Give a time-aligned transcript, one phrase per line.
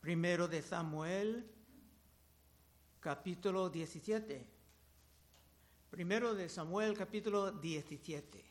[0.00, 1.46] Primero de Samuel,
[3.00, 4.46] capítulo 17.
[5.90, 8.42] Primero de Samuel, capítulo 17.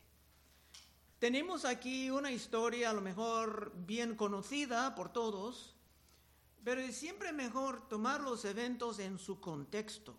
[1.18, 5.74] Tenemos aquí una historia a lo mejor bien conocida por todos,
[6.62, 10.16] pero es siempre mejor tomar los eventos en su contexto,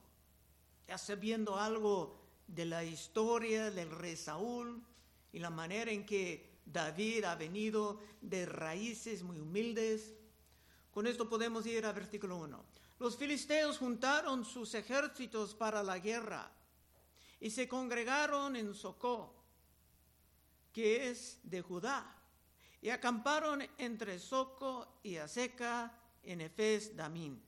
[0.86, 4.84] ya sabiendo algo de la historia del rey Saúl
[5.32, 10.13] y la manera en que David ha venido de raíces muy humildes
[10.91, 12.65] con esto podemos ir al versículo 1.
[12.99, 16.51] Los filisteos juntaron sus ejércitos para la guerra
[17.39, 19.33] y se congregaron en Socó,
[20.71, 22.15] que es de Judá,
[22.82, 27.41] y acamparon entre Soco y Aseca en Efes Damín.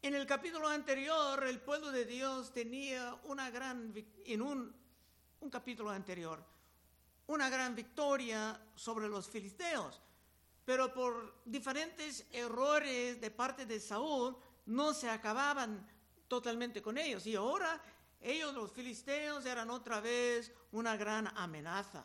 [0.00, 3.92] En el capítulo anterior, el pueblo de Dios tenía una gran,
[4.24, 4.72] en un,
[5.40, 6.44] un capítulo anterior,
[7.26, 10.00] una gran victoria sobre los filisteos
[10.68, 14.36] pero por diferentes errores de parte de Saúl
[14.66, 15.88] no se acababan
[16.28, 17.26] totalmente con ellos.
[17.26, 17.80] Y ahora
[18.20, 22.04] ellos, los filisteos, eran otra vez una gran amenaza.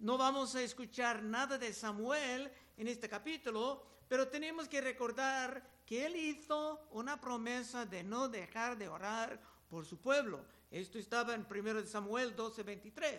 [0.00, 6.04] No vamos a escuchar nada de Samuel en este capítulo, pero tenemos que recordar que
[6.04, 10.44] él hizo una promesa de no dejar de orar por su pueblo.
[10.70, 13.18] Esto estaba en 1 Samuel 12:23.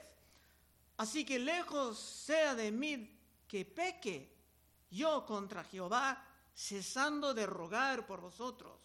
[0.98, 3.17] Así que lejos sea de mí
[3.48, 4.36] que peque
[4.90, 8.80] yo contra Jehová, cesando de rogar por vosotros.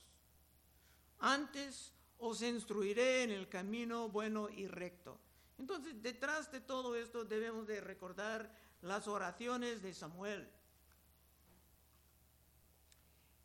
[1.18, 5.18] Antes os instruiré en el camino bueno y recto.
[5.58, 10.48] Entonces, detrás de todo esto debemos de recordar las oraciones de Samuel.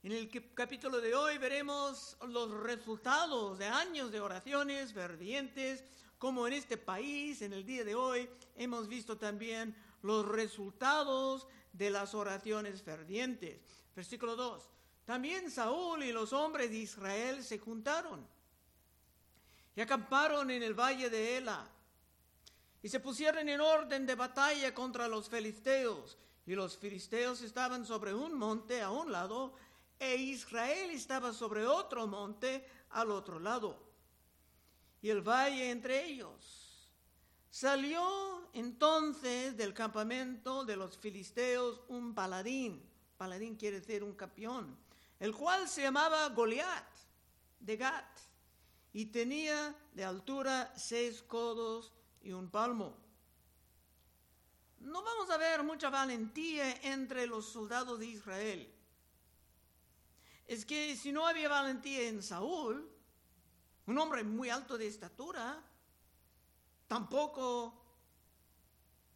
[0.03, 5.83] En el capítulo de hoy veremos los resultados de años de oraciones fervientes,
[6.17, 9.75] como en este país, en el día de hoy, hemos visto también
[10.07, 13.59] los resultados de las oraciones fervientes.
[13.93, 14.63] Versículo 2.
[15.03, 18.25] También Saúl y los hombres de Israel se juntaron
[19.75, 21.69] y acamparon en el valle de Ela
[22.81, 26.17] y se pusieron en orden de batalla contra los filisteos.
[26.45, 29.53] Y los filisteos estaban sobre un monte a un lado
[29.99, 33.83] e Israel estaba sobre otro monte al otro lado.
[35.01, 36.66] Y el valle entre ellos
[37.49, 42.83] Salió entonces del campamento de los filisteos un paladín,
[43.17, 44.77] paladín quiere decir un campeón,
[45.19, 46.85] el cual se llamaba Goliat
[47.59, 48.19] de Gat
[48.93, 52.95] y tenía de altura seis codos y un palmo.
[54.79, 58.73] No vamos a ver mucha valentía entre los soldados de Israel.
[60.45, 62.89] Es que si no había valentía en Saúl,
[63.85, 65.61] un hombre muy alto de estatura,
[66.87, 67.73] Tampoco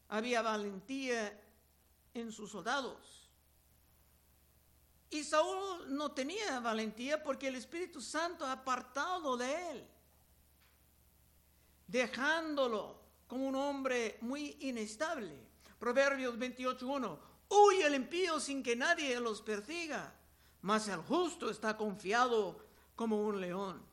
[0.10, 1.40] había valentía
[2.14, 3.30] en sus soldados.
[5.10, 9.88] Y Saúl no tenía valentía porque el Espíritu Santo ha apartado de él,
[11.88, 15.48] dejándolo como un hombre muy inestable.
[15.80, 20.14] Proverbios 28.1, huye el impío sin que nadie los persiga,
[20.62, 22.66] mas el justo está confiado
[22.96, 23.91] como un león.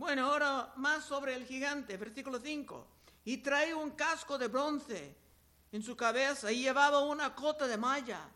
[0.00, 2.86] Bueno, ahora más sobre el gigante, versículo 5.
[3.26, 5.14] Y trae un casco de bronce
[5.70, 8.26] en su cabeza y llevaba una cota de malla.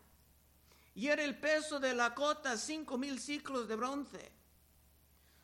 [0.93, 4.31] Y era el peso de la cota cinco mil ciclos de bronce.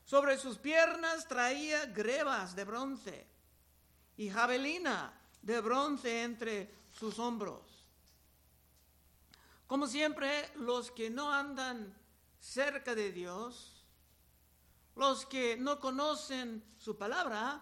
[0.06, 3.28] Sobre sus piernas traía grebas de bronce
[4.16, 7.64] y javelina de bronce entre sus hombros.
[9.66, 11.98] Como siempre, los que no andan
[12.40, 13.81] cerca de Dios
[14.96, 17.62] los que no conocen su palabra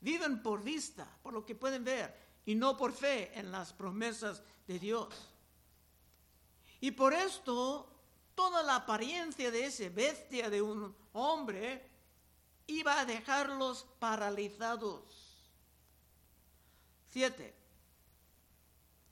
[0.00, 2.14] viven por vista, por lo que pueden ver,
[2.46, 5.08] y no por fe en las promesas de Dios.
[6.80, 7.88] Y por esto,
[8.34, 11.88] toda la apariencia de ese bestia de un hombre
[12.66, 15.02] iba a dejarlos paralizados.
[17.10, 17.54] Siete.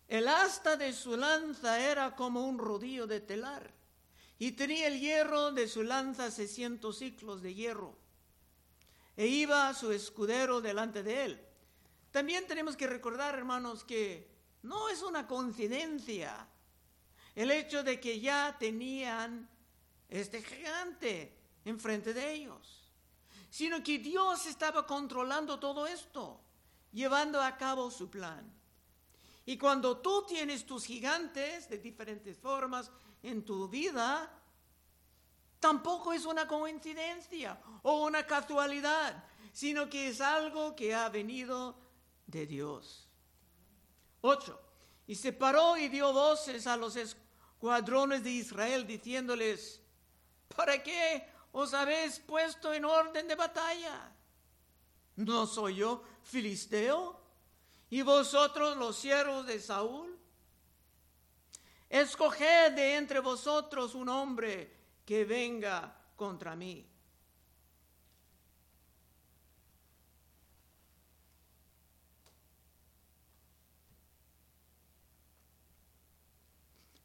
[0.09, 3.82] El asta de su lanza era como un rodillo de telar
[4.43, 7.97] y tenía el hierro de su lanza seiscientos ciclos de hierro.
[9.17, 11.47] E iba su escudero delante de él.
[12.11, 14.29] También tenemos que recordar, hermanos, que
[14.63, 16.49] no es una coincidencia
[17.37, 19.49] el hecho de que ya tenían
[20.09, 22.91] este gigante enfrente de ellos,
[23.49, 26.41] sino que Dios estaba controlando todo esto,
[26.91, 28.53] llevando a cabo su plan.
[29.47, 32.91] Y cuando tú tienes tus gigantes de diferentes formas,
[33.23, 34.31] en tu vida,
[35.61, 41.77] tampoco es una coincidencia o una casualidad, sino que es algo que ha venido
[42.27, 43.09] de Dios.
[44.23, 44.61] 8.
[45.07, 47.17] Y se paró y dio voces a los
[47.59, 49.81] cuadrones de Israel diciéndoles,
[50.57, 54.13] ¿para qué os habéis puesto en orden de batalla?
[55.17, 57.21] ¿No soy yo filisteo?
[57.91, 60.12] ¿Y vosotros los siervos de Saúl?
[61.93, 64.73] Escoged de entre vosotros un hombre
[65.05, 66.89] que venga contra mí.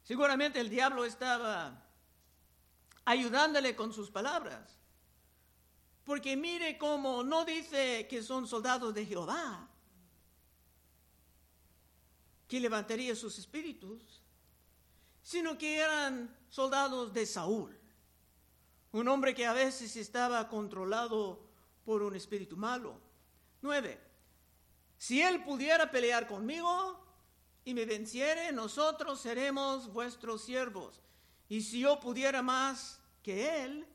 [0.04, 1.84] Seguramente el diablo estaba
[3.04, 4.78] ayudándole con sus palabras.
[6.02, 9.68] Porque mire cómo no dice que son soldados de Jehová,
[12.48, 14.17] que levantaría sus espíritus,
[15.28, 17.78] sino que eran soldados de Saúl,
[18.92, 21.38] un hombre que a veces estaba controlado
[21.84, 22.98] por un espíritu malo.
[23.60, 24.00] Nueve,
[24.96, 26.98] si él pudiera pelear conmigo,
[27.62, 31.02] y me venciere, nosotros seremos vuestros siervos.
[31.46, 33.86] Y si yo pudiera más que él,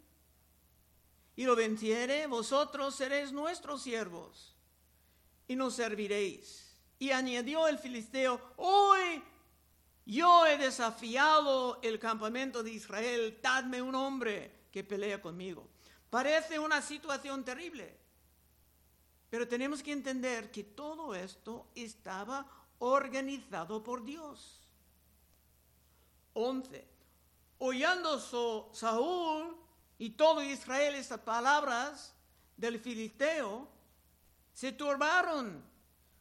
[1.36, 4.56] y lo venciere, vosotros seréis nuestros siervos,
[5.48, 6.78] y nos serviréis.
[7.00, 9.24] Y añadió el filisteo, hoy
[10.06, 15.68] yo he desafiado el campamento de Israel, dadme un hombre que pelea conmigo.
[16.10, 17.98] Parece una situación terrible,
[19.30, 22.46] pero tenemos que entender que todo esto estaba
[22.80, 24.62] organizado por Dios.
[26.34, 26.88] 11.
[27.60, 28.20] Oyendo
[28.74, 29.56] Saúl
[29.98, 32.14] y todo Israel estas palabras
[32.58, 33.70] del filisteo,
[34.54, 35.64] se turbaron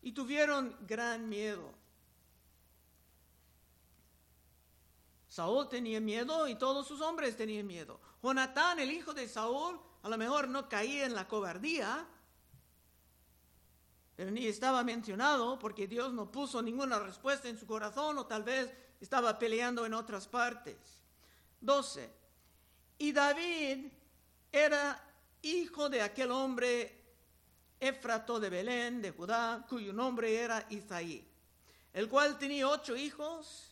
[0.02, 1.81] y tuvieron gran miedo.
[5.32, 7.98] Saúl tenía miedo y todos sus hombres tenían miedo.
[8.22, 12.06] Jonatán, el hijo de Saúl, a lo mejor no caía en la cobardía,
[14.14, 18.42] pero ni estaba mencionado porque Dios no puso ninguna respuesta en su corazón o tal
[18.42, 20.76] vez estaba peleando en otras partes.
[21.62, 22.10] 12.
[22.98, 23.86] Y David
[24.52, 25.02] era
[25.40, 27.00] hijo de aquel hombre
[27.80, 31.26] Éfrato de Belén, de Judá, cuyo nombre era Isaí,
[31.94, 33.71] el cual tenía ocho hijos.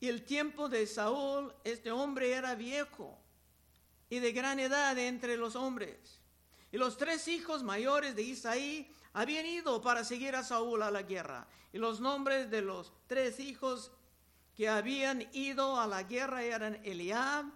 [0.00, 3.18] Y el tiempo de Saúl, este hombre era viejo
[4.08, 6.20] y de gran edad entre los hombres.
[6.70, 11.02] Y los tres hijos mayores de Isaí habían ido para seguir a Saúl a la
[11.02, 11.48] guerra.
[11.72, 13.90] Y los nombres de los tres hijos
[14.54, 17.46] que habían ido a la guerra eran Eliab,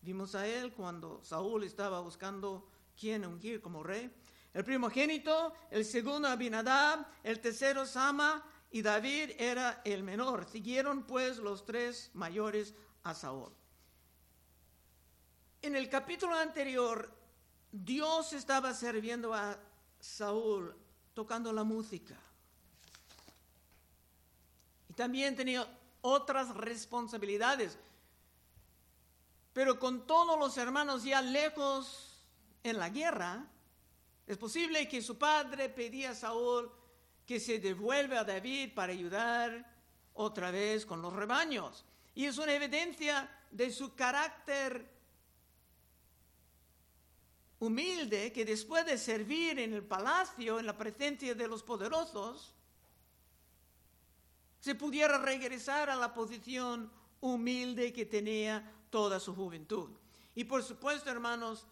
[0.00, 4.12] vimos a él cuando Saúl estaba buscando quién ungir como rey.
[4.54, 10.48] El primogénito, el segundo Abinadab, el tercero Sama y David era el menor.
[10.50, 12.74] Siguieron pues los tres mayores
[13.04, 13.52] a Saúl.
[15.60, 17.12] En el capítulo anterior
[17.70, 19.58] Dios estaba sirviendo a
[20.00, 20.74] Saúl
[21.12, 22.18] tocando la música.
[24.88, 25.66] Y también tenía
[26.00, 27.78] otras responsabilidades.
[29.52, 32.24] Pero con todos los hermanos ya lejos
[32.62, 33.46] en la guerra,
[34.26, 36.72] es posible que su padre pedía a Saúl
[37.26, 39.70] que se devuelva a David para ayudar
[40.14, 41.84] otra vez con los rebaños.
[42.14, 44.90] Y es una evidencia de su carácter
[47.58, 52.54] humilde que después de servir en el palacio, en la presencia de los poderosos,
[54.58, 56.90] se pudiera regresar a la posición
[57.20, 59.90] humilde que tenía toda su juventud.
[60.34, 61.66] Y por supuesto, hermanos,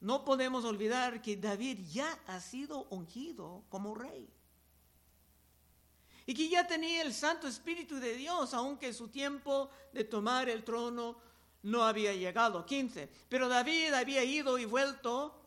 [0.00, 4.28] no podemos olvidar que David ya ha sido ungido como rey.
[6.26, 10.64] Y que ya tenía el Santo Espíritu de Dios, aunque su tiempo de tomar el
[10.64, 11.16] trono
[11.62, 12.66] no había llegado.
[12.66, 13.08] 15.
[13.28, 15.40] Pero David había ido y vuelto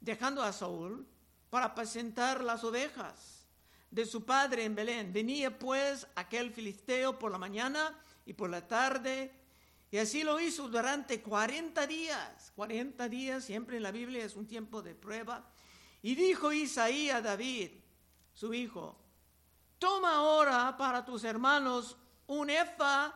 [0.00, 1.06] dejando a Saúl
[1.50, 3.46] para apacentar las ovejas
[3.90, 5.12] de su padre en Belén.
[5.12, 9.32] Venía pues aquel filisteo por la mañana y por la tarde,
[9.90, 12.52] y así lo hizo durante 40 días.
[12.54, 15.50] 40 días, siempre en la Biblia es un tiempo de prueba.
[16.02, 17.70] Y dijo Isaí a David,
[18.34, 18.98] su hijo,
[19.78, 23.14] toma ahora para tus hermanos un efa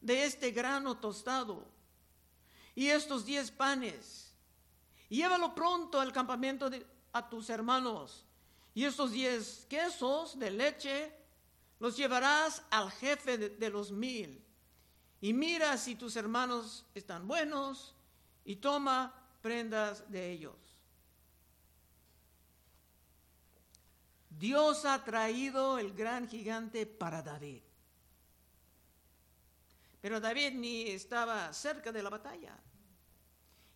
[0.00, 1.66] de este grano tostado
[2.74, 4.32] y estos diez panes.
[5.08, 8.24] llévalo pronto al campamento de, a tus hermanos.
[8.74, 11.12] Y estos diez quesos de leche
[11.80, 14.44] los llevarás al jefe de los mil.
[15.20, 17.96] Y mira si tus hermanos están buenos
[18.44, 19.12] y toma
[19.42, 20.67] prendas de ellos.
[24.38, 27.62] Dios ha traído el gran gigante para David.
[30.00, 32.56] Pero David ni estaba cerca de la batalla.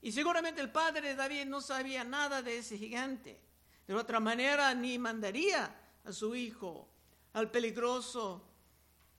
[0.01, 3.41] Y seguramente el padre de David no sabía nada de ese gigante.
[3.87, 6.89] De otra manera, ni mandaría a su hijo
[7.33, 8.43] al peligroso,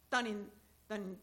[0.09, 0.49] tan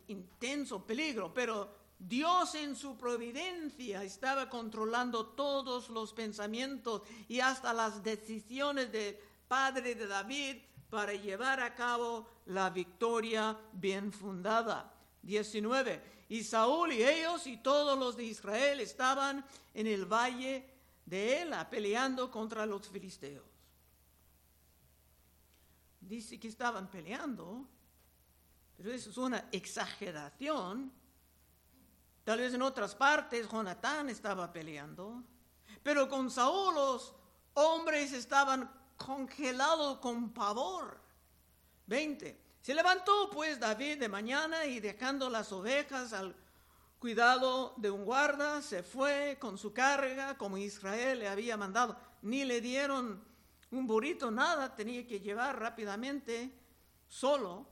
[0.09, 8.03] intenso peligro, pero Dios en su providencia estaba controlando todos los pensamientos y hasta las
[8.03, 9.19] decisiones del
[9.50, 14.95] padre de David para llevar a cabo la victoria bien fundada.
[15.23, 16.26] 19.
[16.28, 20.64] Y Saúl y ellos y todos los de Israel estaban en el valle
[21.04, 23.45] de Ela peleando contra los filisteos.
[26.00, 27.66] Dice que estaban peleando,
[28.76, 30.92] pero eso es una exageración
[32.25, 35.21] Tal vez en otras partes Jonatán estaba peleando,
[35.83, 37.12] pero con Saúl los
[37.54, 38.71] hombres estaban
[39.04, 41.00] congelados con pavor.
[41.87, 42.38] 20.
[42.61, 46.37] Se levantó pues David de mañana y dejando las ovejas al
[46.99, 51.97] cuidado de un guarda, se fue con su carga como Israel le había mandado.
[52.23, 53.25] Ni le dieron
[53.71, 56.52] un burrito, nada, tenía que llevar rápidamente
[57.09, 57.66] solo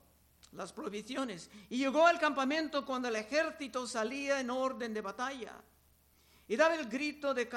[0.52, 1.50] las provisiones.
[1.68, 5.52] Y llegó al campamento cuando el ejército salía en orden de batalla.
[6.48, 7.48] Y daba el grito de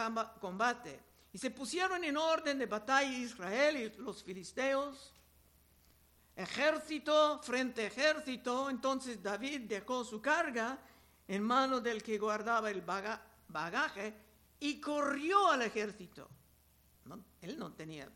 [0.42, 1.11] combate.
[1.34, 5.14] Y se pusieron en orden de batalla Israel y los filisteos.
[6.36, 8.70] Ejército frente ejército.
[8.70, 10.78] Entonces David dejó su carga
[11.28, 14.14] en manos del que guardaba el bagaje
[14.60, 16.30] y corrió al ejército.
[17.42, 18.10] él no tenía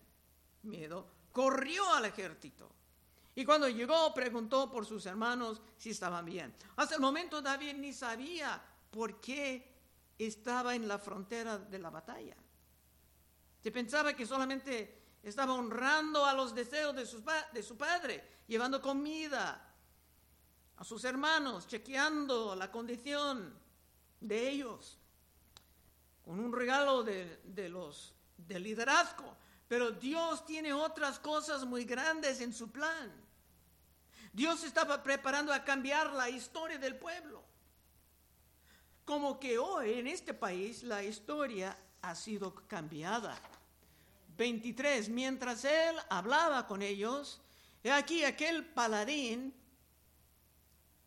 [0.64, 1.08] miedo.
[1.32, 2.72] Corrió al ejército.
[3.36, 6.54] Y cuando llegó, preguntó por sus hermanos si estaban bien.
[6.78, 9.74] Hasta el momento David ni sabía por qué
[10.18, 12.36] estaba en la frontera de la batalla.
[13.66, 18.80] Se pensaba que solamente estaba honrando a los deseos de su, de su padre, llevando
[18.80, 19.60] comida
[20.78, 23.58] a sus hermanos, chequeando la condición
[24.20, 25.00] de ellos,
[26.24, 29.36] con un regalo de, de los, del liderazgo.
[29.68, 33.12] Pero Dios tiene otras cosas muy grandes en su plan.
[34.32, 37.44] Dios estaba preparando a cambiar la historia del pueblo.
[39.06, 43.36] Como que hoy en este país la historia ha sido cambiada.
[44.38, 45.10] 23.
[45.10, 47.42] Mientras él hablaba con ellos,
[47.84, 49.54] he aquí aquel paladín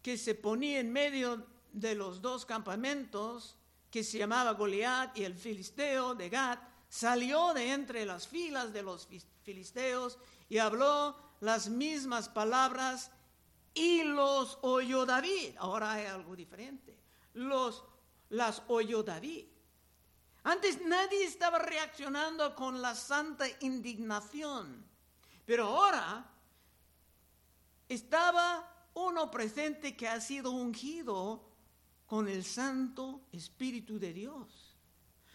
[0.03, 3.57] que se ponía en medio de los dos campamentos,
[3.91, 8.83] que se llamaba Goliat y el filisteo de Gat, salió de entre las filas de
[8.83, 9.09] los
[9.43, 10.19] filisteos
[10.49, 13.11] y habló las mismas palabras
[13.75, 15.55] y los oyó David.
[15.59, 16.97] Ahora hay algo diferente.
[17.35, 17.85] Los,
[18.31, 19.47] las oyó David.
[20.49, 24.83] Antes nadie estaba reaccionando con la santa indignación,
[25.45, 26.27] pero ahora
[27.87, 31.51] estaba uno presente que ha sido ungido
[32.07, 34.75] con el Santo Espíritu de Dios.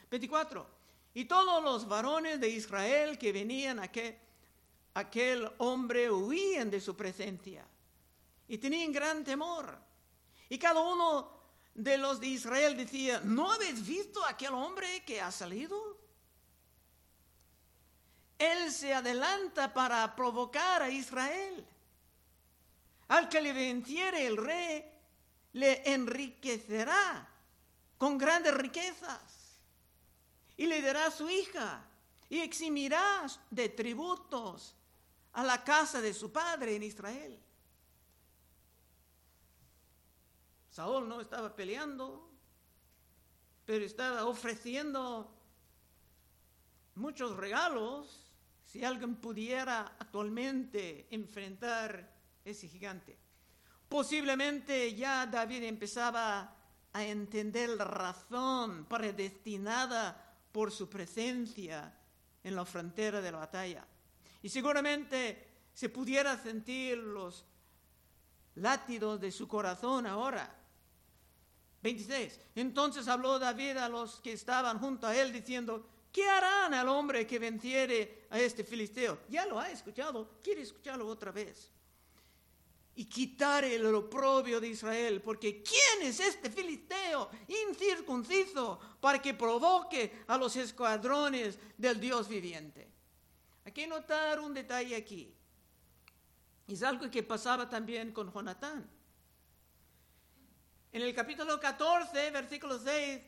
[0.09, 0.67] 24.
[1.13, 4.17] Y todos los varones de Israel que venían a aquel,
[4.95, 7.67] aquel hombre huían de su presencia
[8.47, 9.77] y tenían gran temor.
[10.49, 11.42] Y cada uno
[11.75, 15.97] de los de Israel decía, ¿no habéis visto aquel hombre que ha salido?
[18.37, 21.65] Él se adelanta para provocar a Israel.
[23.07, 24.85] Al que le venciere el rey,
[25.53, 27.27] le enriquecerá
[27.97, 29.59] con grandes riquezas
[30.57, 31.85] y le dará su hija
[32.29, 34.75] y eximirá de tributos
[35.33, 37.42] a la casa de su padre en Israel.
[40.73, 42.31] Saúl no estaba peleando,
[43.63, 45.31] pero estaba ofreciendo
[46.95, 52.11] muchos regalos si alguien pudiera actualmente enfrentar
[52.43, 53.15] ese gigante.
[53.87, 56.57] Posiblemente ya David empezaba
[56.91, 61.95] a entender la razón predestinada por su presencia
[62.43, 63.85] en la frontera de la batalla.
[64.41, 67.45] Y seguramente se pudiera sentir los
[68.55, 70.61] látidos de su corazón ahora
[71.83, 72.39] 26.
[72.55, 77.27] Entonces habló David a los que estaban junto a él diciendo, ¿qué harán al hombre
[77.27, 79.19] que venciere a este filisteo?
[79.29, 81.69] Ya lo ha escuchado, quiere escucharlo otra vez.
[82.95, 87.29] Y quitar el oprobio de Israel, porque ¿quién es este filisteo
[87.67, 92.87] incircunciso para que provoque a los escuadrones del Dios viviente?
[93.65, 95.33] Hay que notar un detalle aquí.
[96.67, 98.87] Es algo que pasaba también con Jonatán.
[100.93, 103.19] En el capítulo 14, versículo 6,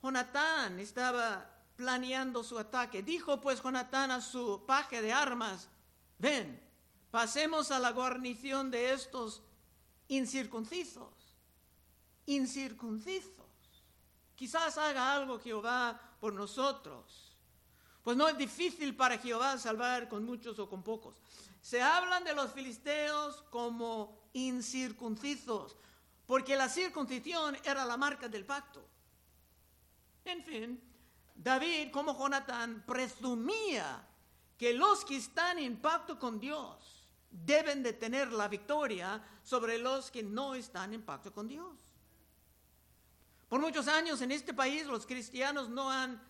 [0.00, 3.02] Jonatán estaba planeando su ataque.
[3.02, 5.68] Dijo pues Jonatán a su paje de armas,
[6.16, 6.62] ven,
[7.10, 9.42] pasemos a la guarnición de estos
[10.06, 11.12] incircuncisos.
[12.26, 13.34] Incircuncisos.
[14.36, 17.36] Quizás haga algo Jehová por nosotros.
[18.04, 21.16] Pues no es difícil para Jehová salvar con muchos o con pocos.
[21.60, 25.76] Se hablan de los filisteos como incircuncisos,
[26.28, 28.86] porque la circuncisión era la marca del pacto.
[30.26, 30.78] En fin,
[31.34, 34.06] David, como Jonatán, presumía
[34.58, 40.10] que los que están en pacto con Dios deben de tener la victoria sobre los
[40.10, 41.78] que no están en pacto con Dios.
[43.48, 46.22] Por muchos años en este país los cristianos no han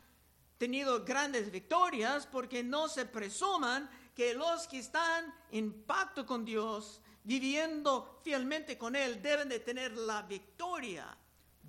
[0.58, 7.00] tenido grandes victorias porque no se presuman que los que están en pacto con Dios,
[7.28, 11.14] viviendo fielmente con Él, deben de tener la victoria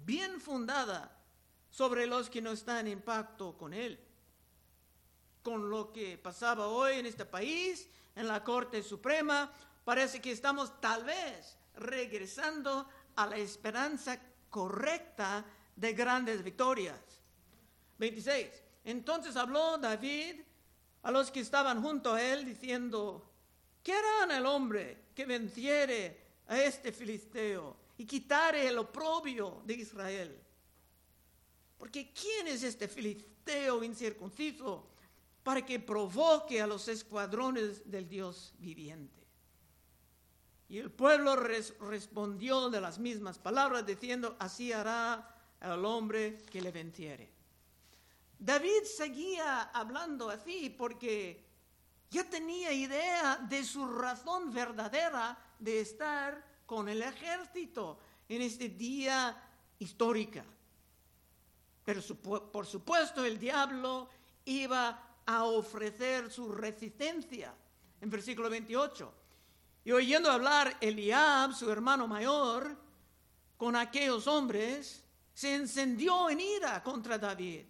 [0.05, 1.11] bien fundada
[1.69, 3.99] sobre los que no están en pacto con Él.
[5.43, 9.51] Con lo que pasaba hoy en este país, en la Corte Suprema,
[9.83, 12.87] parece que estamos tal vez regresando
[13.17, 14.17] a la esperanza
[14.49, 15.43] correcta
[15.75, 17.01] de grandes victorias.
[17.97, 18.49] 26.
[18.85, 20.39] Entonces habló David
[21.03, 23.29] a los que estaban junto a él diciendo,
[23.83, 30.41] ¿qué harán el hombre que venciere a este filisteo y quitare el oprobio de Israel?
[31.77, 34.87] Porque ¿quién es este filisteo incircunciso
[35.43, 39.21] para que provoque a los escuadrones del Dios viviente?
[40.69, 46.71] Y el pueblo respondió de las mismas palabras diciendo, así hará el hombre que le
[46.71, 47.29] venciere.
[48.39, 51.48] David seguía hablando así porque
[52.09, 59.35] ya tenía idea de su razón verdadera de estar con el ejército en este día
[59.79, 60.41] histórico.
[61.83, 62.01] Pero
[62.51, 64.09] por supuesto el diablo
[64.45, 67.53] iba a ofrecer su resistencia.
[68.01, 69.13] En versículo 28.
[69.85, 72.77] Y oyendo hablar Eliab, su hermano mayor,
[73.57, 77.65] con aquellos hombres, se encendió en ira contra David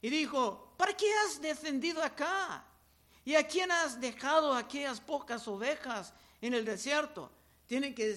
[0.00, 2.64] y dijo, ¿para qué has descendido acá?
[3.28, 7.30] ¿Y a quién has dejado aquellas pocas ovejas en el desierto?
[7.66, 8.16] Tienen que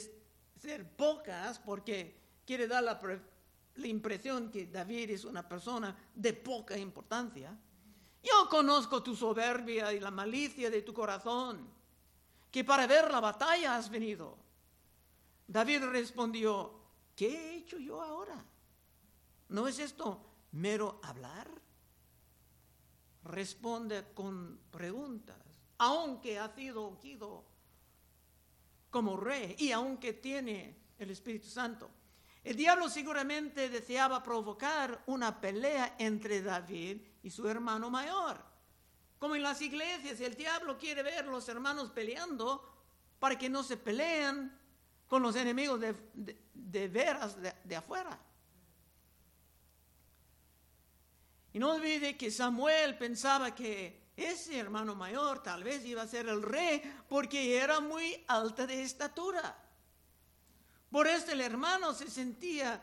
[0.58, 2.16] ser pocas porque
[2.46, 2.98] quiere dar la,
[3.76, 7.54] la impresión que David es una persona de poca importancia.
[8.24, 11.68] Yo conozco tu soberbia y la malicia de tu corazón,
[12.50, 14.38] que para ver la batalla has venido.
[15.46, 16.74] David respondió,
[17.18, 18.46] ¿qué he hecho yo ahora?
[19.50, 21.50] ¿No es esto mero hablar?
[23.24, 25.38] Responde con preguntas,
[25.78, 27.46] aunque ha sido ungido
[28.90, 31.90] como rey y aunque tiene el Espíritu Santo.
[32.44, 38.44] El diablo seguramente deseaba provocar una pelea entre David y su hermano mayor.
[39.20, 42.68] Como en las iglesias, el diablo quiere ver los hermanos peleando
[43.20, 44.52] para que no se peleen
[45.08, 48.20] con los enemigos de, veras de afuera.
[51.54, 56.28] Y no olvide que Samuel pensaba que ese hermano mayor tal vez iba a ser
[56.28, 59.58] el rey porque era muy alta de estatura.
[60.90, 62.82] Por eso el hermano se sentía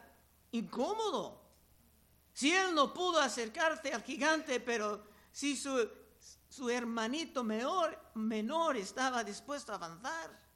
[0.53, 1.43] incómodo.
[2.33, 5.89] Si él no pudo acercarse al gigante, pero si su,
[6.49, 10.49] su hermanito menor, menor estaba dispuesto a avanzar.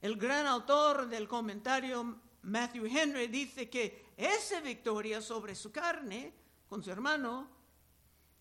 [0.00, 6.32] El gran autor del comentario Matthew Henry dice que esa victoria sobre su carne
[6.68, 7.48] con su hermano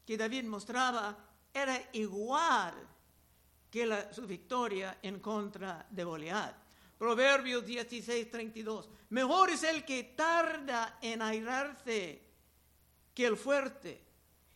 [0.06, 1.18] que David mostraba
[1.54, 2.76] era igual
[3.70, 6.56] que su victoria en contra de Goliat.
[6.98, 8.90] Proverbios 16, 32.
[9.10, 12.22] Mejor es el que tarda en airarse
[13.14, 14.10] que el fuerte,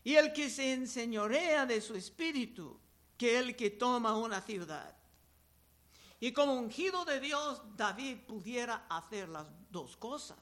[0.04, 2.78] y el que se enseñorea de su espíritu
[3.16, 4.94] que el que toma una ciudad.
[6.20, 10.38] Y como ungido de Dios, David pudiera hacer las dos cosas.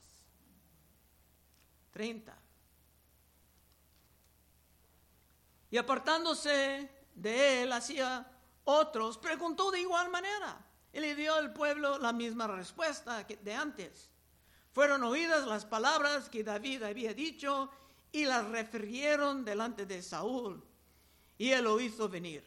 [1.92, 2.36] 30.
[5.70, 8.26] Y apartándose de él hacia
[8.64, 10.64] otros, preguntó de igual manera.
[10.92, 14.10] Y le dio al pueblo la misma respuesta que de antes.
[14.72, 17.70] Fueron oídas las palabras que David había dicho
[18.10, 20.62] y las refirieron delante de Saúl.
[21.38, 22.44] Y él lo hizo venir.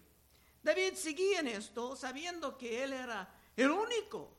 [0.61, 4.31] David seguía en esto sabiendo que él era el único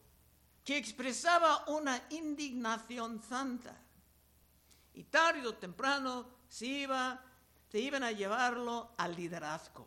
[0.64, 3.80] que expresaba una indignación santa.
[4.96, 7.22] Y tarde o temprano se, iba,
[7.70, 9.86] se iban a llevarlo al liderazgo.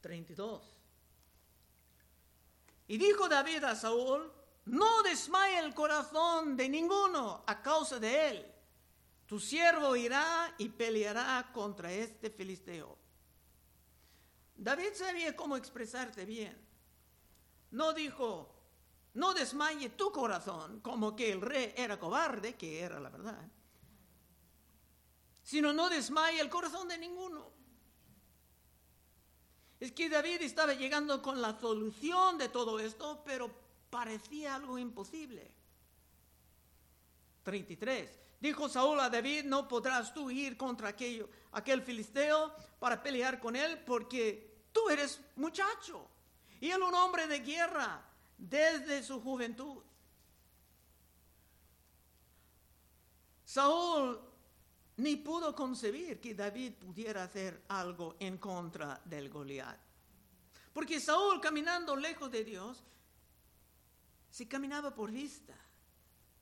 [0.00, 0.76] 32.
[2.88, 4.30] Y dijo David a Saúl,
[4.66, 8.46] no desmaye el corazón de ninguno a causa de él.
[9.26, 12.98] Tu siervo irá y peleará contra este filisteo.
[14.56, 16.60] David sabía cómo expresarte bien.
[17.70, 18.53] No dijo,
[19.14, 23.48] no desmaye tu corazón como que el rey era cobarde, que era la verdad,
[25.42, 27.52] sino no desmaye el corazón de ninguno.
[29.80, 33.50] es que David estaba llegando con la solución de todo esto, pero
[33.90, 35.50] parecía algo imposible.
[37.42, 38.18] 33.
[38.40, 43.56] Dijo Saúl a David, no podrás tú ir contra aquello, aquel filisteo para pelear con
[43.56, 46.08] él, porque tú eres muchacho
[46.60, 48.02] y él un hombre de guerra
[48.36, 49.82] desde su juventud.
[53.44, 54.20] Saúl
[54.96, 59.78] ni pudo concebir que David pudiera hacer algo en contra del Goliat.
[60.72, 62.82] Porque Saúl, caminando lejos de Dios,
[64.30, 65.54] se caminaba por vista,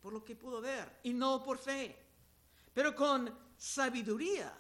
[0.01, 1.99] por lo que pudo ver, y no por fe.
[2.73, 4.57] Pero con sabiduría,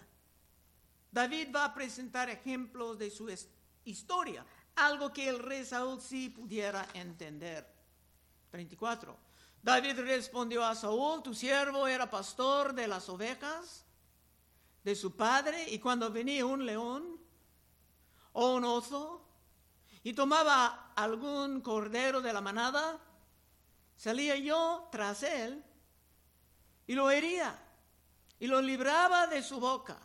[1.10, 3.28] David va a presentar ejemplos de su
[3.84, 4.44] historia,
[4.76, 7.66] algo que el rey Saúl sí pudiera entender.
[8.50, 9.16] 34.
[9.62, 13.84] David respondió a Saúl, tu siervo era pastor de las ovejas
[14.82, 17.20] de su padre y cuando venía un león
[18.32, 19.24] o un oso
[20.02, 22.98] y tomaba algún cordero de la manada,
[23.96, 25.62] salía yo tras él
[26.86, 27.56] y lo hería
[28.40, 29.98] y lo libraba de su boca.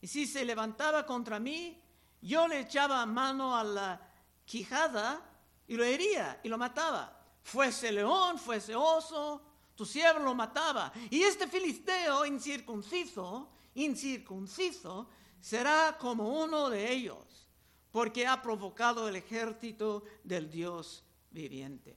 [0.00, 1.82] Y si se levantaba contra mí,
[2.20, 4.00] yo le echaba mano a la
[4.44, 5.20] quijada
[5.66, 7.14] y lo hería y lo mataba.
[7.42, 9.42] Fuese león, fuese oso,
[9.74, 10.92] tu siervo lo mataba.
[11.10, 15.08] Y este filisteo incircunciso incircunciso
[15.40, 17.48] será como uno de ellos,
[17.90, 21.96] porque ha provocado el ejército del Dios viviente.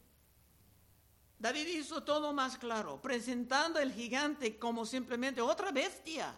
[1.40, 6.36] David hizo todo más claro, presentando al gigante como simplemente otra bestia,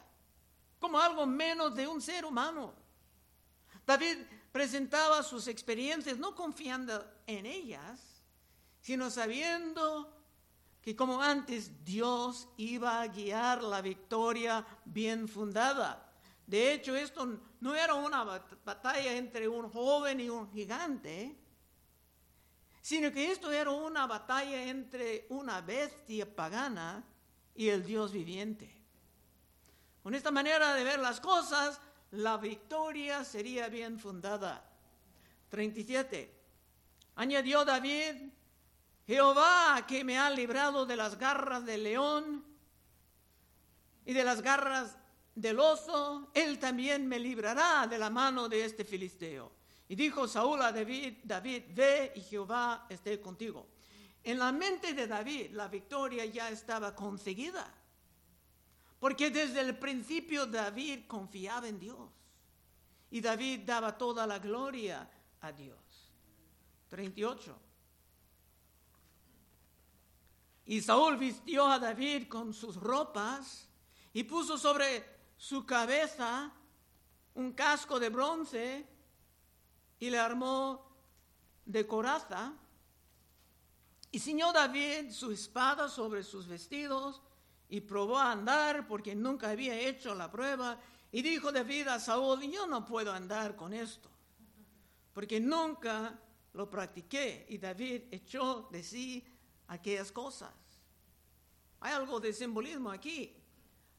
[0.80, 2.74] como algo menos de un ser humano.
[3.86, 4.17] David
[4.52, 8.00] presentaba sus experiencias no confiando en ellas,
[8.80, 10.13] sino sabiendo
[10.82, 16.12] que como antes Dios iba a guiar la victoria bien fundada.
[16.46, 18.24] De hecho, esto no era una
[18.65, 21.38] batalla entre un joven y un gigante,
[22.82, 27.02] sino que esto era una batalla entre una bestia pagana
[27.56, 28.69] y el Dios viviente.
[30.04, 31.80] Con esta manera de ver las cosas,
[32.13, 34.63] la victoria sería bien fundada.
[35.49, 36.32] 37.
[37.15, 38.30] Añadió David,
[39.08, 42.43] Jehová que me ha librado de las garras del león
[44.06, 44.95] y de las garras
[45.34, 49.52] del oso, él también me librará de la mano de este filisteo.
[49.89, 53.67] Y dijo Saúl a David, David, ve y Jehová esté contigo.
[54.23, 57.73] En la mente de David la victoria ya estaba conseguida,
[59.04, 62.10] porque desde el principio David confiaba en Dios
[63.12, 65.06] y David daba toda la gloria
[65.42, 65.78] a Dios.
[66.88, 67.60] 38.
[70.68, 73.68] Y Saúl vistió a David con sus ropas
[74.13, 75.04] y puso sobre
[75.36, 76.54] su cabeza
[77.34, 78.88] un casco de bronce
[80.00, 80.82] y le armó
[81.66, 82.54] de coraza.
[84.12, 87.22] Y ciñó David su espada sobre sus vestidos
[87.69, 90.80] y probó a andar porque nunca había hecho la prueba.
[91.12, 94.10] Y dijo David a Saúl, yo no puedo andar con esto,
[95.13, 96.19] porque nunca
[96.54, 97.45] lo practiqué.
[97.49, 99.23] Y David echó de sí
[99.67, 100.52] aquellas cosas.
[101.80, 103.36] Hay algo de simbolismo aquí.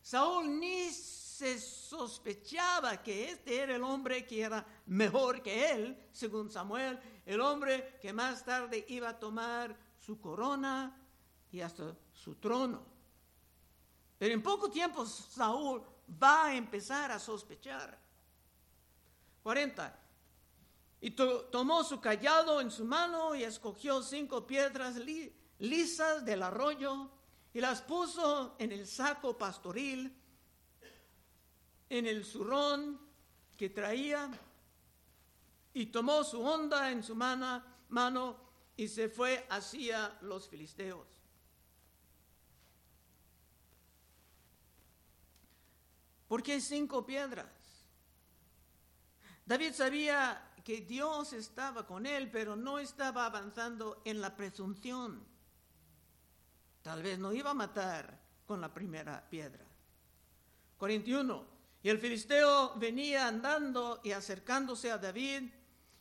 [0.01, 6.51] Saúl ni se sospechaba que este era el hombre que era mejor que él, según
[6.51, 10.97] Samuel, el hombre que más tarde iba a tomar su corona
[11.51, 12.94] y hasta su trono.
[14.19, 15.83] Pero en poco tiempo Saúl
[16.23, 17.99] va a empezar a sospechar.
[19.43, 20.01] 40.
[21.01, 24.97] Y tomó su callado en su mano y escogió cinco piedras
[25.59, 27.11] lisas del arroyo
[27.53, 30.17] y las puso en el saco pastoril,
[31.91, 32.99] en el zurrón
[33.57, 34.31] que traía,
[35.75, 38.37] y tomó su onda en su mano, mano
[38.77, 41.14] y se fue hacia los filisteos.
[46.29, 47.53] ¿Por qué cinco piedras?
[49.47, 55.23] David sabía que Dios estaba con él, pero no estaba avanzando en la presunción.
[56.83, 59.65] Tal vez no iba a matar con la primera piedra.
[60.79, 61.47] 41.
[61.83, 65.51] Y el filisteo venía andando y acercándose a David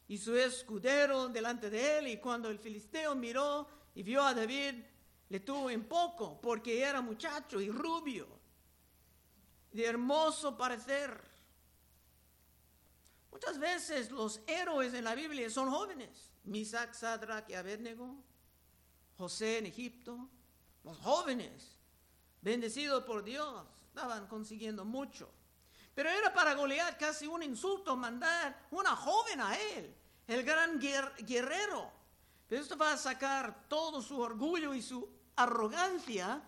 [0.08, 2.08] y su escudero delante de él.
[2.08, 4.76] Y cuando el filisteo miró y vio a David,
[5.28, 8.28] le tuvo en poco porque era muchacho y rubio,
[9.74, 11.20] de hermoso parecer.
[13.32, 16.32] Muchas veces los héroes en la Biblia son jóvenes.
[16.46, 18.16] Misac, Sadrach y Abednego,
[19.18, 20.30] José en Egipto,
[20.84, 21.80] los jóvenes,
[22.42, 25.30] bendecidos por Dios, estaban consiguiendo mucho.
[25.96, 29.96] Pero era para Goliat casi un insulto mandar una joven a él,
[30.28, 31.92] el gran guerrero.
[32.48, 36.42] Pero esto va a sacar todo su orgullo y su arrogancia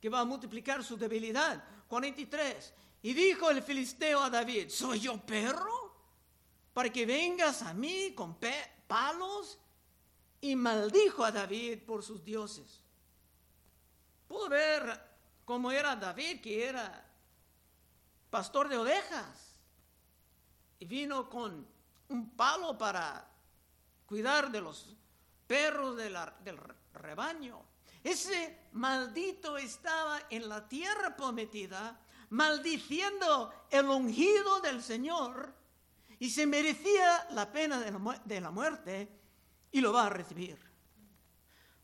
[0.00, 1.62] que va a multiplicar su debilidad.
[1.88, 2.74] 43.
[3.02, 5.94] Y dijo el filisteo a David, ¿soy yo perro?
[6.72, 8.38] Para que vengas a mí con
[8.86, 9.58] palos.
[10.40, 12.80] Y maldijo a David por sus dioses.
[14.28, 15.08] Pudo ver
[15.44, 17.04] cómo era David, que era
[18.30, 19.56] pastor de ovejas.
[20.78, 21.66] Y vino con
[22.08, 23.28] un palo para
[24.06, 24.94] cuidar de los
[25.46, 26.16] perros del
[26.94, 27.60] rebaño.
[28.02, 31.98] Ese maldito estaba en la tierra prometida,
[32.30, 35.54] maldiciendo el ungido del Señor,
[36.18, 39.08] y se merecía la pena de la, muerte,
[39.70, 40.58] y lo va a recibir.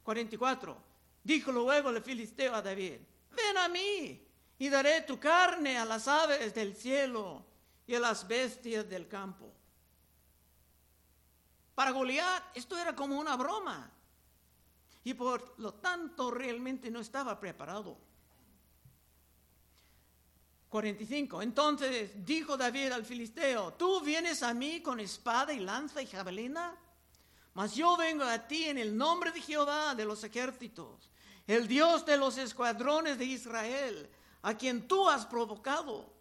[0.02, 0.76] 44.
[1.22, 2.98] Dijo luego el filisteo a David,
[3.30, 4.26] ven a mí
[4.58, 7.44] y daré tu carne a las aves del cielo
[7.86, 9.52] y a las bestias del campo.
[11.74, 13.93] Para Goliat esto era como una broma
[15.04, 17.96] y por lo tanto realmente no estaba preparado.
[20.70, 21.42] 45.
[21.42, 26.74] Entonces dijo David al filisteo, tú vienes a mí con espada y lanza y jabalina,
[27.52, 31.10] mas yo vengo a ti en el nombre de Jehová de los ejércitos,
[31.46, 34.10] el Dios de los escuadrones de Israel,
[34.42, 36.12] a quien tú has provocado.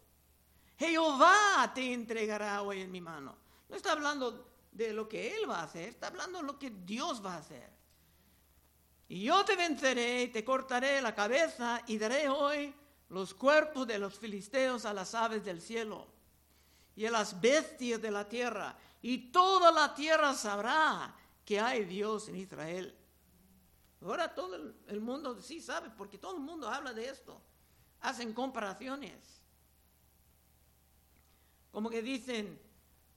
[0.77, 3.35] Jehová te entregará hoy en mi mano.
[3.69, 6.69] No está hablando de lo que Él va a hacer, está hablando de lo que
[6.69, 7.82] Dios va a hacer.
[9.13, 12.73] Y yo te venceré y te cortaré la cabeza y daré hoy
[13.09, 16.07] los cuerpos de los filisteos a las aves del cielo
[16.95, 18.75] y a las bestias de la tierra.
[19.03, 22.97] Y toda la tierra sabrá que hay Dios en Israel.
[24.01, 24.55] Ahora todo
[24.87, 27.39] el mundo sí sabe, porque todo el mundo habla de esto
[27.99, 29.43] hacen comparaciones.
[31.69, 32.59] Como que dicen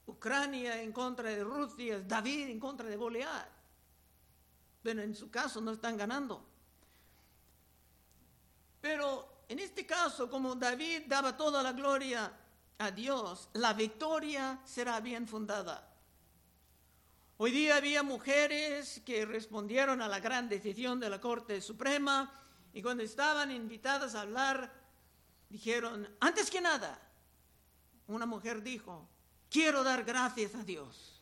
[0.05, 3.56] Ucrania en contra de Rusia, David en contra de Goliat.
[4.87, 6.41] Pero en su caso no están ganando.
[8.79, 12.31] Pero en este caso, como David daba toda la gloria
[12.77, 15.93] a Dios, la victoria será bien fundada.
[17.35, 22.31] Hoy día había mujeres que respondieron a la gran decisión de la Corte Suprema
[22.71, 24.71] y cuando estaban invitadas a hablar,
[25.49, 26.97] dijeron, antes que nada,
[28.07, 29.05] una mujer dijo,
[29.49, 31.16] quiero dar gracias a Dios,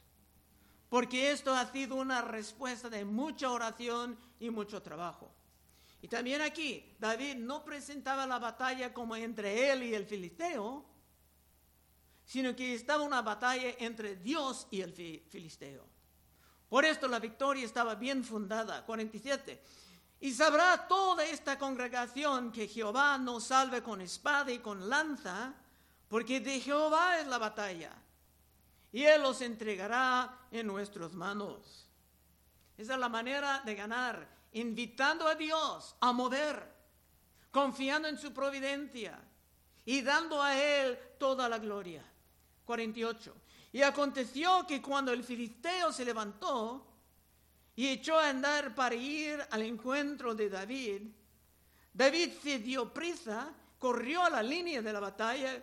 [0.96, 5.30] porque esto ha sido una respuesta de mucha oración y mucho trabajo.
[6.02, 10.86] Y también aquí, David no presentaba la batalla como entre él y el filisteo,
[12.24, 15.86] sino que estaba una batalla entre Dios y el filisteo.
[16.70, 18.86] Por esto la victoria estaba bien fundada.
[18.86, 19.62] 47.
[20.22, 25.56] Y sabrá toda esta congregación que Jehová nos salve con espada y con lanza,
[26.08, 27.92] porque de Jehová es la batalla,
[28.96, 31.86] y Él los entregará en nuestras manos.
[32.78, 36.66] Esa es la manera de ganar, invitando a Dios a mover,
[37.52, 39.22] confiando en su providencia
[39.84, 42.06] y dando a Él toda la gloria.
[42.64, 43.36] 48.
[43.74, 46.88] Y aconteció que cuando el filisteo se levantó,
[47.76, 51.02] y echó a andar para ir al encuentro de David.
[51.94, 55.62] David se dio prisa, corrió a la línea de la batalla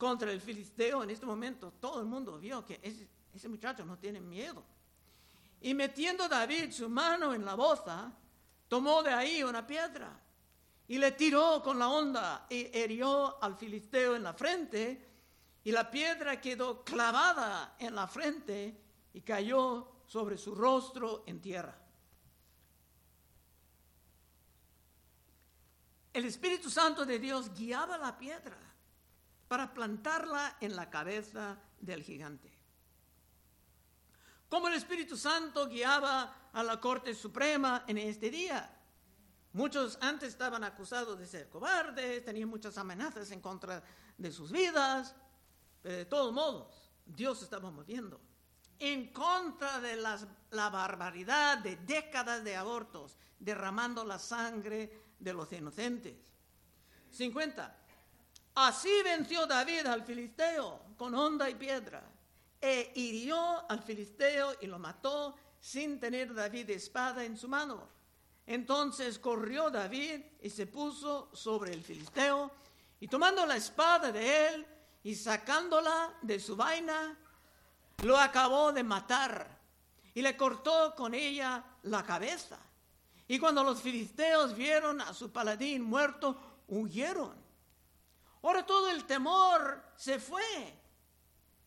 [0.00, 1.02] contra el filisteo.
[1.02, 4.64] En este momento todo el mundo vio que ese, muchacho no tiene miedo.
[5.60, 8.10] Y metiendo David su mano en la boza,
[8.66, 10.18] tomó de ahí una piedra
[10.88, 15.06] y le tiró con la onda y hirió al filisteo en la frente
[15.62, 18.80] y la piedra quedó clavada en la frente
[19.12, 21.76] y cayó sobre su rostro en tierra.
[26.14, 28.69] El Espíritu Santo de Dios guiaba la piedra
[29.50, 32.56] para plantarla en la cabeza del gigante.
[34.48, 38.72] Como el Espíritu Santo guiaba a la Corte Suprema en este día.
[39.54, 43.82] Muchos antes estaban acusados de ser cobardes, tenían muchas amenazas en contra
[44.16, 45.16] de sus vidas,
[45.82, 48.20] pero de todos modos, Dios estaba moviendo
[48.78, 56.14] en contra de la barbaridad de décadas de abortos, derramando la sangre de los inocentes.
[57.10, 57.79] 50.
[58.54, 62.02] Así venció David al filisteo con honda y piedra,
[62.60, 67.88] e hirió al filisteo y lo mató sin tener David espada en su mano.
[68.46, 72.50] Entonces corrió David y se puso sobre el filisteo,
[72.98, 74.66] y tomando la espada de él
[75.02, 77.16] y sacándola de su vaina,
[78.02, 79.58] lo acabó de matar
[80.12, 82.58] y le cortó con ella la cabeza.
[83.26, 86.36] Y cuando los filisteos vieron a su paladín muerto,
[86.68, 87.39] huyeron.
[88.42, 90.74] Ahora todo el temor se fue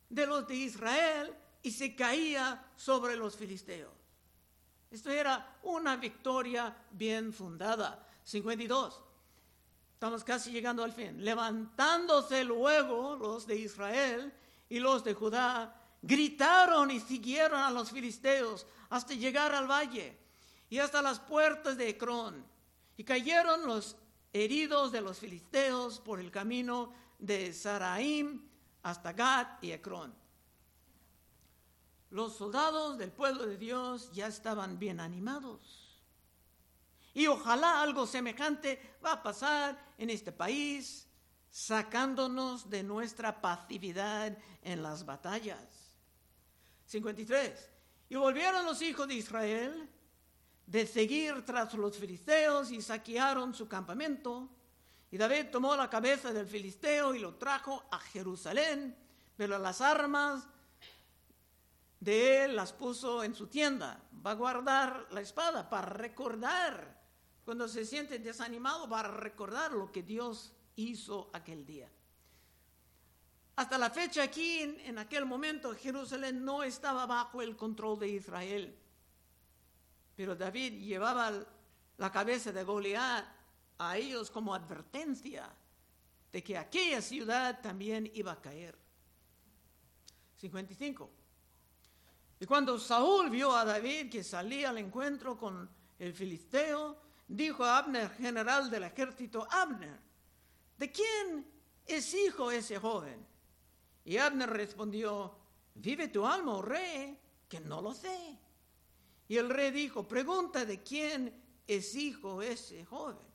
[0.09, 3.91] de los de Israel y se caía sobre los filisteos.
[4.91, 8.07] Esto era una victoria bien fundada.
[8.23, 9.01] 52.
[9.93, 11.23] Estamos casi llegando al fin.
[11.23, 14.33] Levantándose luego los de Israel
[14.69, 20.17] y los de Judá, gritaron y siguieron a los filisteos hasta llegar al valle
[20.69, 22.45] y hasta las puertas de Ecrón.
[22.97, 23.95] Y cayeron los
[24.33, 28.41] heridos de los filisteos por el camino de Saraim
[28.81, 30.13] hasta Gad y Ecrón.
[32.09, 36.01] Los soldados del pueblo de Dios ya estaban bien animados.
[37.13, 41.07] Y ojalá algo semejante va a pasar en este país,
[41.49, 45.93] sacándonos de nuestra pasividad en las batallas.
[46.87, 47.69] 53.
[48.09, 49.89] Y volvieron los hijos de Israel
[50.65, 54.49] de seguir tras los filisteos y saquearon su campamento.
[55.11, 58.95] Y David tomó la cabeza del filisteo y lo trajo a Jerusalén,
[59.35, 60.47] pero las armas
[61.99, 64.01] de él las puso en su tienda.
[64.25, 67.01] Va a guardar la espada para recordar,
[67.45, 71.89] cuando se siente desanimado, para recordar lo que Dios hizo aquel día.
[73.55, 78.75] Hasta la fecha aquí, en, aquel momento, Jerusalén no estaba bajo el control de Israel.
[80.15, 81.31] Pero David llevaba
[81.97, 83.25] la cabeza de Goliat
[83.77, 85.49] a ellos como advertencia
[86.31, 88.77] de que aquella ciudad también iba a caer.
[90.37, 91.09] 55.
[92.39, 96.97] Y cuando Saúl vio a David que salía al encuentro con el filisteo,
[97.27, 99.99] dijo a Abner, general del ejército, Abner,
[100.77, 101.45] ¿de quién
[101.85, 103.25] es hijo ese joven?
[104.05, 105.37] Y Abner respondió,
[105.75, 108.37] vive tu alma, oh rey, que no lo sé.
[109.33, 111.33] Y el rey dijo, pregunta de quién
[111.65, 113.25] es hijo ese joven.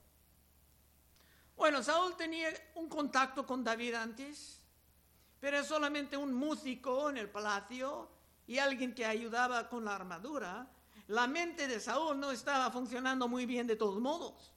[1.56, 4.62] Bueno, Saúl tenía un contacto con David antes,
[5.40, 8.08] pero es solamente un músico en el palacio
[8.46, 10.70] y alguien que ayudaba con la armadura.
[11.08, 14.52] La mente de Saúl no estaba funcionando muy bien de todos modos.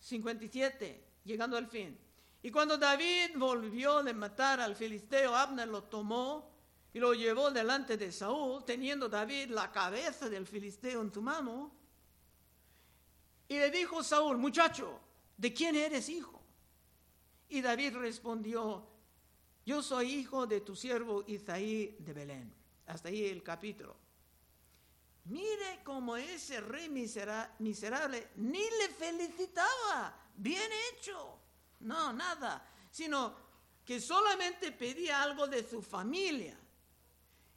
[0.00, 1.98] 57, llegando al fin.
[2.42, 6.53] Y cuando David volvió de matar al filisteo, Abner lo tomó
[6.94, 11.72] y lo llevó delante de Saúl, teniendo David la cabeza del filisteo en su mano.
[13.48, 15.00] Y le dijo Saúl, muchacho,
[15.36, 16.40] ¿de quién eres hijo?
[17.48, 18.86] Y David respondió,
[19.66, 22.54] yo soy hijo de tu siervo Isaí de Belén.
[22.86, 23.96] Hasta ahí el capítulo.
[25.24, 31.40] Mire cómo ese rey miserable ni le felicitaba, bien hecho.
[31.80, 33.34] No, nada, sino
[33.84, 36.60] que solamente pedía algo de su familia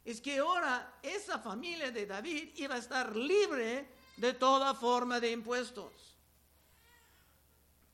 [0.04, 5.30] es que ahora esa familia de David iba a estar libre de toda forma de
[5.30, 5.92] impuestos.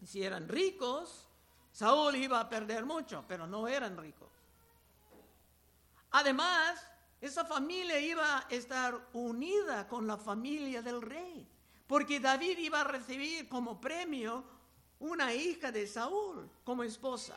[0.04, 1.26] Si eran ricos,
[1.72, 4.30] Saúl iba a perder mucho, pero no eran ricos.
[6.12, 6.80] Además,
[7.20, 11.48] esa familia iba a estar unida con la familia del rey,
[11.86, 14.44] porque David iba a recibir como premio
[15.00, 17.34] una hija de Saúl como esposa.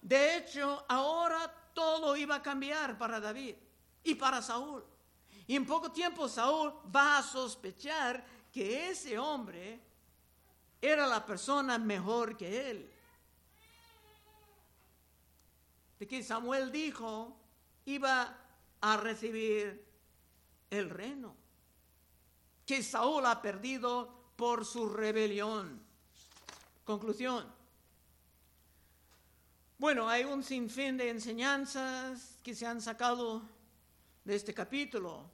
[0.00, 3.54] De hecho, ahora todo iba a cambiar para David
[4.02, 4.84] y para Saúl.
[5.46, 9.80] Y en poco tiempo Saúl va a sospechar que ese hombre
[10.82, 12.92] era la persona mejor que él.
[16.00, 17.36] De que Samuel dijo
[17.84, 18.36] iba
[18.80, 19.86] a recibir
[20.70, 21.36] el reino.
[22.66, 25.80] Que Saúl ha perdido por su rebelión.
[26.84, 27.57] Conclusión.
[29.78, 33.48] Bueno, hay un sinfín de enseñanzas que se han sacado
[34.24, 35.30] de este capítulo.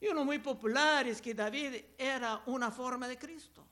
[0.00, 3.64] Y uno muy popular es que David era una forma de Cristo.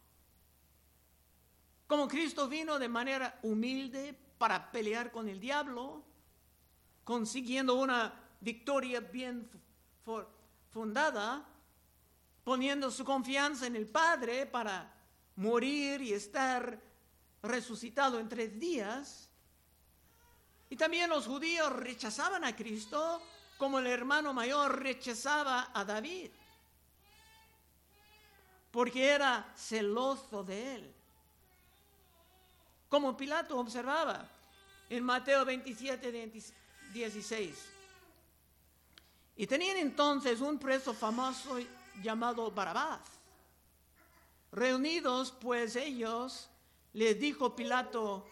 [1.89, 6.05] Como Cristo vino de manera humilde para pelear con el diablo,
[7.03, 9.51] consiguiendo una victoria bien
[10.71, 11.45] fundada,
[12.45, 14.95] poniendo su confianza en el Padre para
[15.35, 16.81] morir y estar
[17.43, 19.28] resucitado en tres días,
[20.71, 23.23] y también los judíos rechazaban a Cristo
[23.57, 26.31] como el hermano mayor rechazaba a David,
[28.71, 30.95] porque era celoso de él.
[32.89, 34.29] Como Pilato observaba
[34.89, 36.31] en Mateo 27,
[36.93, 37.69] 16.
[39.37, 41.59] Y tenían entonces un preso famoso
[42.03, 43.01] llamado Barabás.
[44.51, 46.49] Reunidos pues ellos,
[46.95, 48.27] les dijo Pilato,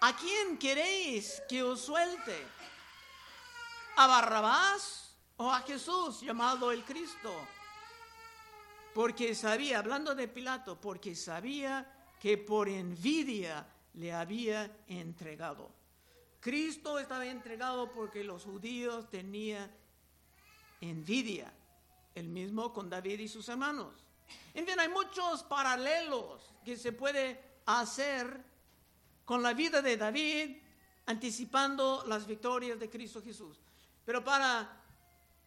[0.00, 2.46] ¿A quién queréis que os suelte?
[3.96, 7.34] ¿A Barrabás o a Jesús llamado el Cristo?
[8.94, 15.72] Porque sabía, hablando de Pilato, porque sabía que por envidia le había entregado.
[16.38, 19.68] Cristo estaba entregado porque los judíos tenían
[20.80, 21.52] envidia,
[22.14, 24.06] el mismo con David y sus hermanos.
[24.54, 28.47] En fin, hay muchos paralelos que se puede hacer
[29.28, 30.56] con la vida de David,
[31.04, 33.60] anticipando las victorias de Cristo Jesús.
[34.02, 34.80] Pero para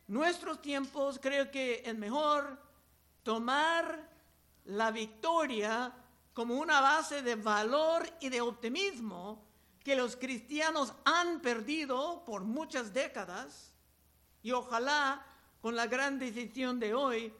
[0.05, 2.61] nuestros tiempos creo que es mejor
[3.23, 4.07] tomar
[4.65, 5.91] la victoria
[6.31, 9.43] como una base de valor y de optimismo
[9.83, 13.73] que los cristianos han perdido por muchas décadas
[14.43, 15.25] y ojalá
[15.59, 17.33] con la gran decisión de hoy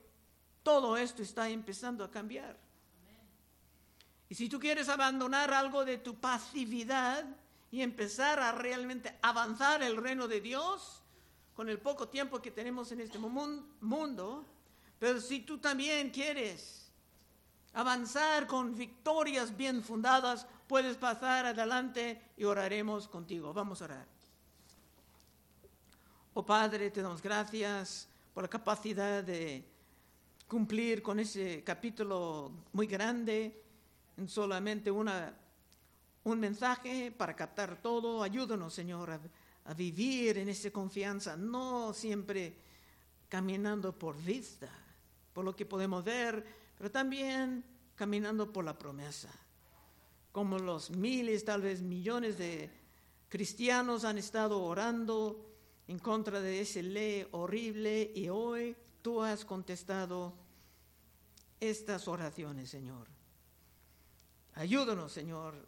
[0.63, 2.70] todo esto está empezando a cambiar.
[4.31, 7.25] Y si tú quieres abandonar algo de tu pasividad
[7.69, 11.01] y empezar a realmente avanzar el reino de Dios
[11.53, 14.45] con el poco tiempo que tenemos en este mundo,
[14.99, 16.89] pero si tú también quieres
[17.73, 23.53] avanzar con victorias bien fundadas, puedes pasar adelante y oraremos contigo.
[23.53, 24.07] Vamos a orar.
[26.35, 29.65] Oh Padre, te damos gracias por la capacidad de
[30.47, 33.61] cumplir con ese capítulo muy grande
[34.17, 35.33] en solamente una,
[36.23, 38.23] un mensaje para captar todo.
[38.23, 39.19] Ayúdanos, Señor, a,
[39.65, 42.55] a vivir en esa confianza, no siempre
[43.29, 44.69] caminando por vista,
[45.33, 46.45] por lo que podemos ver,
[46.77, 47.63] pero también
[47.95, 49.29] caminando por la promesa.
[50.31, 52.69] Como los miles, tal vez millones de
[53.29, 55.45] cristianos han estado orando
[55.87, 60.33] en contra de ese ley horrible y hoy tú has contestado
[61.59, 63.07] estas oraciones, Señor.
[64.55, 65.67] Ayúdanos, Señor,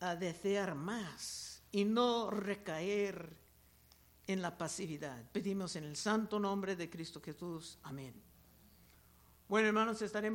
[0.00, 3.36] a desear más y no recaer
[4.26, 5.22] en la pasividad.
[5.32, 7.78] Pedimos en el santo nombre de Cristo Jesús.
[7.82, 8.14] Amén.
[9.48, 10.28] Bueno, hermanos, estaremos.